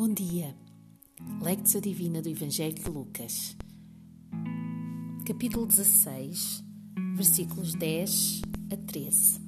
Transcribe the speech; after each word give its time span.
Bom 0.00 0.14
dia. 0.14 0.56
Lectio 1.42 1.78
Divina 1.78 2.22
do 2.22 2.28
Evangelho 2.30 2.72
de 2.72 2.88
Lucas. 2.88 3.54
Capítulo 5.26 5.66
16, 5.66 6.64
versículos 7.16 7.74
10 7.74 8.40
a 8.72 8.76
13. 8.78 9.38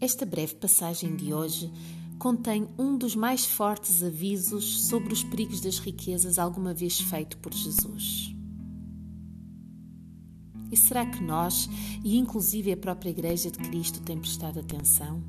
Esta 0.00 0.24
breve 0.24 0.54
passagem 0.54 1.14
de 1.14 1.34
hoje 1.34 1.70
contém 2.18 2.66
um 2.78 2.96
dos 2.96 3.14
mais 3.14 3.44
fortes 3.44 4.02
avisos 4.02 4.86
sobre 4.88 5.12
os 5.12 5.22
perigos 5.22 5.60
das 5.60 5.78
riquezas 5.78 6.38
alguma 6.38 6.72
vez 6.72 6.98
feito 7.02 7.36
por 7.36 7.52
Jesus. 7.52 8.34
E 10.72 10.76
será 10.78 11.04
que 11.04 11.22
nós, 11.22 11.68
e 12.02 12.16
inclusive 12.16 12.72
a 12.72 12.78
própria 12.78 13.10
Igreja 13.10 13.50
de 13.50 13.58
Cristo, 13.58 14.00
tem 14.00 14.18
prestado 14.18 14.58
atenção? 14.58 15.22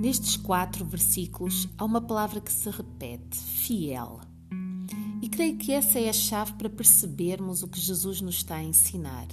Nestes 0.00 0.34
quatro 0.34 0.82
versículos 0.82 1.68
há 1.76 1.84
uma 1.84 2.00
palavra 2.00 2.40
que 2.40 2.50
se 2.50 2.70
repete: 2.70 3.36
fiel. 3.36 4.18
E 5.20 5.28
creio 5.28 5.58
que 5.58 5.72
essa 5.72 6.00
é 6.00 6.08
a 6.08 6.12
chave 6.12 6.54
para 6.54 6.70
percebermos 6.70 7.62
o 7.62 7.68
que 7.68 7.78
Jesus 7.78 8.22
nos 8.22 8.36
está 8.36 8.56
a 8.56 8.64
ensinar. 8.64 9.28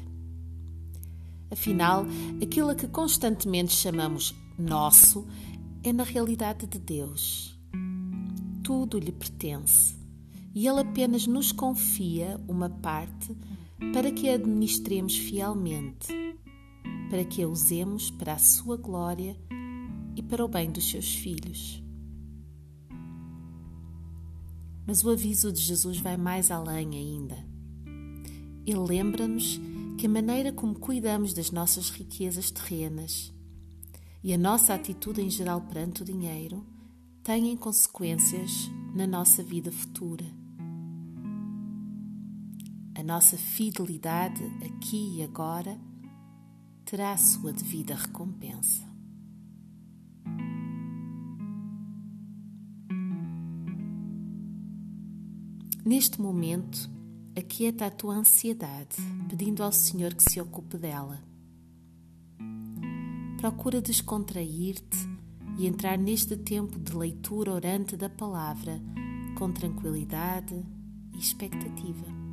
Afinal, 1.49 2.05
aquilo 2.43 2.69
a 2.69 2.75
que 2.75 2.85
constantemente 2.85 3.71
chamamos 3.71 4.35
nosso 4.59 5.25
é 5.85 5.93
na 5.93 6.03
realidade 6.03 6.67
de 6.67 6.77
Deus. 6.77 7.57
Tudo 8.61 8.99
lhe 8.99 9.13
pertence 9.13 9.95
e 10.53 10.67
Ele 10.67 10.81
apenas 10.81 11.25
nos 11.25 11.53
confia 11.53 12.37
uma 12.45 12.69
parte 12.69 13.33
para 13.93 14.11
que 14.11 14.27
a 14.27 14.35
administremos 14.35 15.15
fielmente, 15.15 16.07
para 17.09 17.23
que 17.23 17.41
a 17.41 17.47
usemos 17.47 18.11
para 18.11 18.33
a 18.33 18.37
sua 18.37 18.75
glória 18.75 19.46
e 20.17 20.23
para 20.23 20.43
o 20.43 20.47
bem 20.47 20.71
dos 20.71 20.89
seus 20.89 21.13
filhos. 21.13 21.81
Mas 24.85 25.03
o 25.03 25.11
aviso 25.11 25.53
de 25.53 25.61
Jesus 25.61 25.99
vai 25.99 26.17
mais 26.17 26.49
além 26.49 26.95
ainda. 26.95 27.37
Ele 28.65 28.79
lembra-nos 28.79 29.59
que 29.95 30.07
a 30.07 30.09
maneira 30.09 30.51
como 30.51 30.79
cuidamos 30.79 31.33
das 31.33 31.51
nossas 31.51 31.91
riquezas 31.91 32.49
terrenas 32.49 33.31
e 34.23 34.33
a 34.33 34.37
nossa 34.37 34.73
atitude 34.73 35.21
em 35.21 35.29
geral 35.29 35.61
perante 35.61 36.01
o 36.01 36.05
dinheiro 36.05 36.65
têm 37.23 37.55
consequências 37.55 38.71
na 38.95 39.05
nossa 39.05 39.43
vida 39.43 39.71
futura. 39.71 40.25
A 42.95 43.03
nossa 43.03 43.37
fidelidade 43.37 44.43
aqui 44.65 45.17
e 45.17 45.23
agora 45.23 45.79
terá 46.83 47.11
a 47.11 47.17
sua 47.17 47.53
devida 47.53 47.93
recompensa. 47.93 48.86
Neste 55.87 56.19
momento, 56.21 56.89
aquieta 57.33 57.85
a 57.85 57.89
tua 57.89 58.15
ansiedade, 58.15 58.97
pedindo 59.29 59.63
ao 59.63 59.71
Senhor 59.71 60.13
que 60.13 60.21
se 60.21 60.37
ocupe 60.41 60.77
dela. 60.77 61.23
Procura 63.37 63.79
descontrair-te 63.79 64.97
e 65.57 65.65
entrar 65.65 65.97
neste 65.97 66.35
tempo 66.35 66.77
de 66.77 66.93
leitura 66.93 67.53
orante 67.53 67.95
da 67.95 68.09
palavra 68.09 68.81
com 69.39 69.49
tranquilidade 69.49 70.61
e 71.13 71.19
expectativa. 71.19 72.26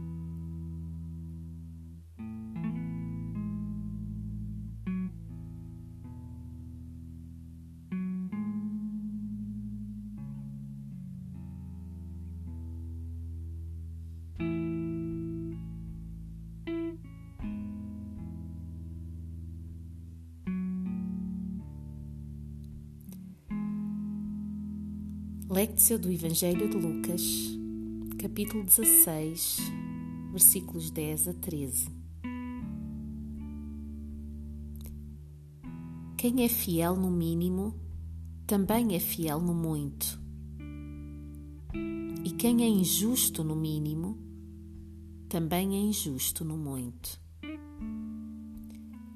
Lectio 25.54 26.00
do 26.00 26.10
Evangelho 26.10 26.68
de 26.68 26.76
Lucas, 26.76 27.22
capítulo 28.18 28.64
16, 28.64 29.58
versículos 30.32 30.90
10 30.90 31.28
a 31.28 31.32
13. 31.32 31.90
Quem 36.16 36.42
é 36.42 36.48
fiel 36.48 36.96
no 36.96 37.08
mínimo, 37.08 37.72
também 38.48 38.96
é 38.96 38.98
fiel 38.98 39.40
no 39.40 39.54
muito. 39.54 40.20
E 42.24 42.30
quem 42.32 42.64
é 42.64 42.68
injusto 42.68 43.44
no 43.44 43.54
mínimo, 43.54 44.18
também 45.28 45.76
é 45.76 45.78
injusto 45.78 46.44
no 46.44 46.58
muito. 46.58 47.20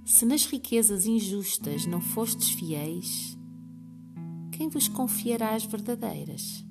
Se 0.04 0.24
nas 0.24 0.46
riquezas 0.46 1.04
injustas 1.04 1.84
não 1.84 2.00
fostes 2.00 2.50
fiéis, 2.50 3.36
quem 4.58 4.68
vos 4.68 4.88
confiará 4.88 5.54
as 5.54 5.64
verdadeiras? 5.64 6.64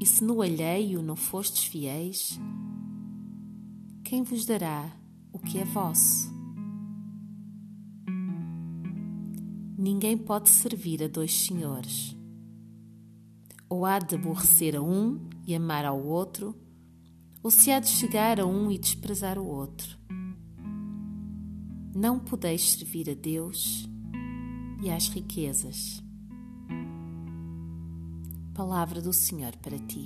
E 0.00 0.04
se 0.04 0.24
no 0.24 0.42
alheio 0.42 1.00
não 1.00 1.14
fostes 1.14 1.66
fiéis, 1.66 2.40
quem 4.02 4.24
vos 4.24 4.44
dará 4.44 4.90
o 5.32 5.38
que 5.38 5.58
é 5.58 5.64
vosso? 5.64 6.28
Ninguém 9.78 10.18
pode 10.18 10.48
servir 10.48 11.04
a 11.04 11.06
dois 11.06 11.32
senhores. 11.32 12.16
Ou 13.68 13.86
há 13.86 14.00
de 14.00 14.16
aborrecer 14.16 14.74
a 14.74 14.82
um 14.82 15.20
e 15.46 15.54
amar 15.54 15.84
ao 15.84 16.04
outro, 16.04 16.52
ou 17.44 17.50
se 17.52 17.70
há 17.70 17.78
de 17.78 17.90
chegar 17.90 18.40
a 18.40 18.44
um 18.44 18.72
e 18.72 18.78
desprezar 18.78 19.38
o 19.38 19.46
outro. 19.46 19.96
Não 21.94 22.18
podeis 22.18 22.70
servir 22.70 23.08
a 23.08 23.14
Deus 23.14 23.88
e 24.82 24.90
às 24.90 25.06
riquezas. 25.06 26.07
Palavra 28.58 29.00
do 29.00 29.12
Senhor 29.12 29.54
para 29.58 29.78
ti. 29.78 30.04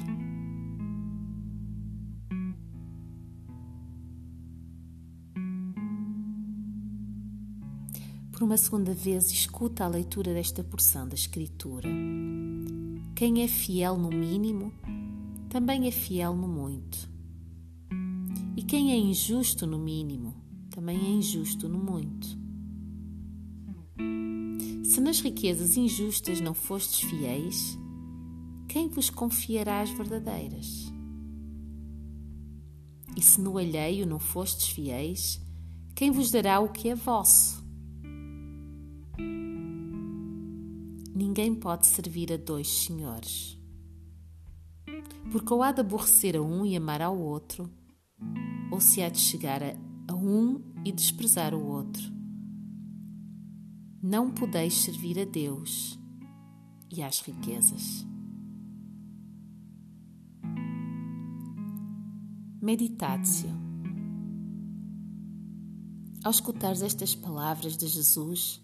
Por 8.31 8.43
uma 8.43 8.59
segunda 8.59 8.93
vez, 8.93 9.31
escuta 9.31 9.87
a 9.87 9.89
leitura 9.89 10.35
desta 10.35 10.63
porção 10.63 11.09
da 11.09 11.15
Escritura. 11.15 11.89
Quem 13.15 13.43
é 13.43 13.49
fiel 13.49 13.97
no 13.97 14.11
mínimo, 14.11 14.71
também 15.49 15.89
é 15.89 15.91
fiel 15.91 16.37
no 16.37 16.47
muito. 16.47 17.09
E 18.55 18.63
quem 18.63 18.93
é 18.93 18.99
injusto 18.99 19.67
no 19.67 19.79
mínimo, 19.79 20.35
também 20.69 20.99
é 20.99 21.09
injusto 21.09 21.71
no 21.71 21.79
muito. 21.79 22.39
Se 24.85 25.01
nas 25.01 25.21
riquezas 25.21 25.79
injustas 25.79 26.39
não 26.39 26.53
fostes 26.53 27.01
fiéis, 27.01 27.81
quem 28.73 28.89
vos 28.89 29.11
confiará 29.11 29.83
as 29.83 29.91
verdadeiras? 29.91 30.91
E 33.15 33.21
se 33.21 33.39
no 33.39 33.59
alheio 33.59 34.07
não 34.07 34.19
fostes 34.19 34.69
fiéis, 34.69 35.39
quem 35.95 36.11
vos 36.11 36.31
dará 36.31 36.59
o 36.59 36.71
que 36.71 36.89
é 36.89 36.95
vosso? 36.95 37.63
Ninguém 41.15 41.55
pode 41.55 41.87
servir 41.87 42.33
a 42.33 42.39
dois 42.39 42.67
senhores. 42.67 43.59
Porque 45.31 45.53
ou 45.53 45.63
há 45.63 45.71
de 45.71 45.83
aborrecer 45.83 46.35
a 46.35 46.41
um 46.41 46.65
e 46.65 46.75
amar 46.75 47.03
ao 47.03 47.19
outro, 47.19 47.71
ou 48.71 48.81
se 48.81 49.03
há 49.03 49.11
de 49.11 49.19
chegar 49.19 49.63
a, 49.63 50.15
um 50.15 50.63
e 50.83 50.91
desprezar 50.91 51.55
o 51.55 51.63
outro. 51.63 52.11
Não 54.03 54.31
podeis 54.31 54.73
servir 54.79 55.21
a 55.21 55.27
Deus 55.27 55.99
e 56.91 57.03
às 57.03 57.21
riquezas. 57.21 58.11
Meditatio. 62.63 63.51
Ao 66.23 66.31
escutares 66.31 66.81
estas 66.81 67.13
palavras 67.13 67.77
de 67.77 67.89
Jesus, 67.89 68.63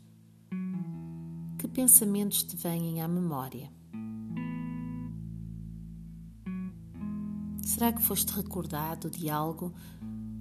que 1.59 1.67
pensamentos 1.67 2.45
te 2.45 2.55
vêm 2.55 3.03
à 3.03 3.09
memória? 3.09 3.69
Será 7.61 7.93
que 7.93 8.01
foste 8.01 8.31
recordado 8.31 9.11
de 9.11 9.29
algo 9.29 9.75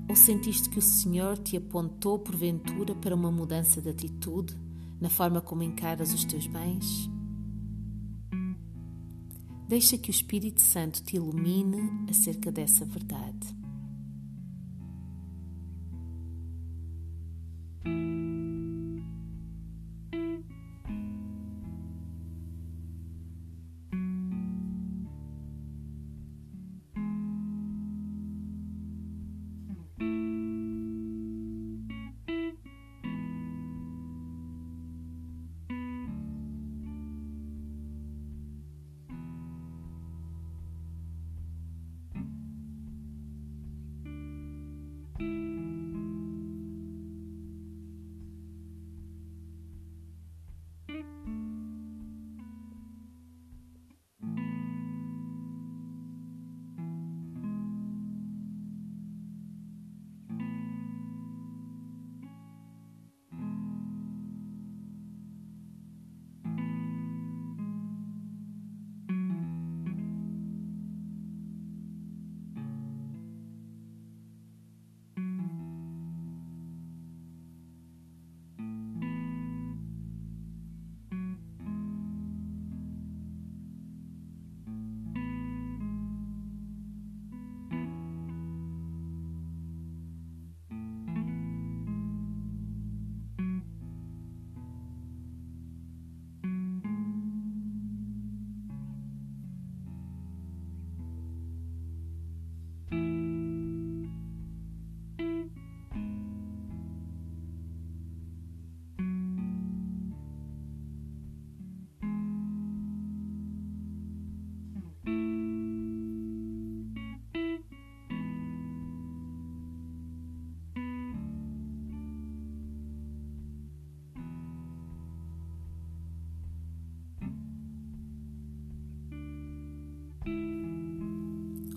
ou 0.07 0.15
sentiste 0.15 0.69
que 0.69 0.77
o 0.77 0.83
Senhor 0.83 1.36
te 1.39 1.57
apontou 1.57 2.19
porventura 2.19 2.94
para 2.94 3.15
uma 3.15 3.31
mudança 3.31 3.81
de 3.81 3.89
atitude 3.89 4.56
na 5.01 5.10
forma 5.10 5.42
como 5.42 5.63
encaras 5.63 6.13
os 6.13 6.24
teus 6.25 6.45
bens? 6.45 7.10
Deixa 9.68 9.98
que 9.98 10.10
o 10.10 10.12
Espírito 10.12 10.62
Santo 10.62 11.04
te 11.04 11.18
ilumine 11.18 12.08
acerca 12.10 12.50
dessa 12.50 12.86
verdade. 12.86 13.56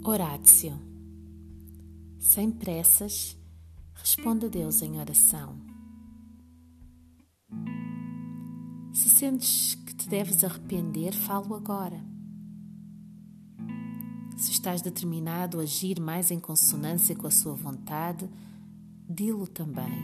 Horácio. 0.04 0.72
Sem 2.18 2.50
pressas, 2.50 3.36
responde 3.94 4.46
a 4.46 4.48
Deus 4.48 4.82
em 4.82 4.98
oração. 4.98 5.56
Se 8.92 9.08
sentes 9.08 9.74
que 9.74 9.94
te 9.94 10.08
deves 10.08 10.42
arrepender, 10.42 11.12
falo 11.12 11.54
agora. 11.54 12.04
Se 14.36 14.52
estás 14.52 14.82
determinado 14.82 15.60
a 15.60 15.62
agir 15.62 16.00
mais 16.00 16.30
em 16.30 16.40
consonância 16.40 17.14
com 17.14 17.26
a 17.26 17.30
sua 17.30 17.54
vontade, 17.54 18.28
dilo 19.08 19.46
também. 19.46 20.02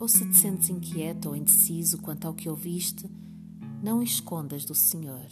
Ou 0.00 0.08
se 0.08 0.28
te 0.28 0.36
sentes 0.36 0.70
inquieto 0.70 1.26
ou 1.26 1.36
indeciso 1.36 1.98
quanto 1.98 2.26
ao 2.26 2.34
que 2.34 2.48
ouviste, 2.48 3.08
não 3.82 4.02
escondas 4.02 4.64
do 4.64 4.74
Senhor. 4.74 5.26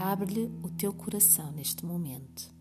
Abre-lhe 0.00 0.48
o 0.62 0.70
teu 0.70 0.92
coração 0.92 1.50
neste 1.50 1.84
momento. 1.84 2.57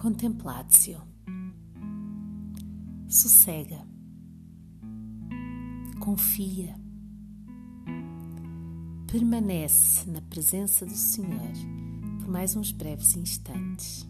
Contemplatio. 0.00 0.98
Sossega. 3.06 3.86
Confia. 6.00 6.74
Permanece 9.12 10.08
na 10.08 10.22
presença 10.22 10.86
do 10.86 10.94
Senhor 10.94 11.52
por 12.18 12.28
mais 12.28 12.56
uns 12.56 12.72
breves 12.72 13.14
instantes. 13.14 14.09